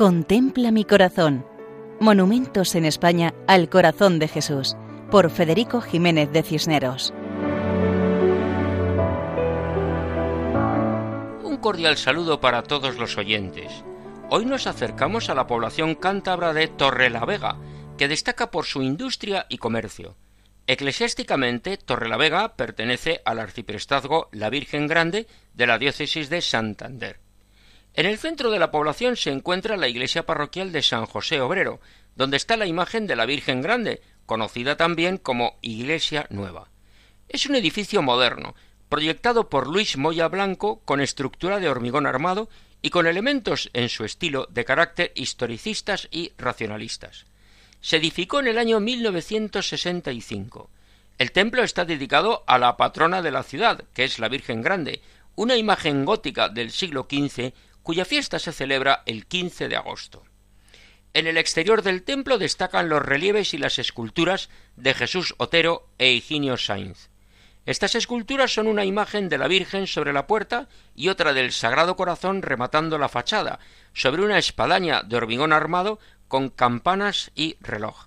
[0.00, 1.44] Contempla mi corazón.
[2.00, 4.74] Monumentos en España al corazón de Jesús,
[5.10, 7.12] por Federico Jiménez de Cisneros.
[11.44, 13.84] Un cordial saludo para todos los oyentes.
[14.30, 17.58] Hoy nos acercamos a la población cántabra de Torrelavega,
[17.98, 20.16] que destaca por su industria y comercio.
[20.66, 27.20] Eclesiásticamente, Torrelavega pertenece al arciprestazgo La Virgen Grande de la diócesis de Santander.
[27.94, 31.80] En el centro de la población se encuentra la iglesia parroquial de San José Obrero,
[32.14, 36.70] donde está la imagen de la Virgen Grande, conocida también como Iglesia Nueva.
[37.28, 38.54] Es un edificio moderno,
[38.88, 42.48] proyectado por Luis Moya Blanco con estructura de hormigón armado
[42.82, 47.26] y con elementos en su estilo de carácter historicistas y racionalistas.
[47.80, 50.70] Se edificó en el año 1965.
[51.18, 55.02] El templo está dedicado a la patrona de la ciudad, que es la Virgen Grande,
[55.36, 57.52] una imagen gótica del siglo XV
[57.90, 60.22] cuya fiesta se celebra el 15 de agosto.
[61.12, 66.12] En el exterior del templo destacan los relieves y las esculturas de Jesús Otero e
[66.12, 67.10] Higinio Sainz.
[67.66, 71.96] Estas esculturas son una imagen de la Virgen sobre la puerta y otra del Sagrado
[71.96, 73.58] Corazón rematando la fachada,
[73.92, 78.06] sobre una espadaña de hormigón armado con campanas y reloj.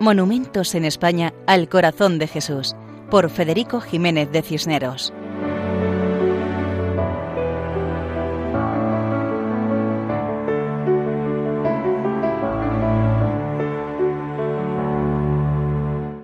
[0.00, 2.74] Monumentos en España al corazón de Jesús
[3.10, 5.12] por Federico Jiménez de Cisneros.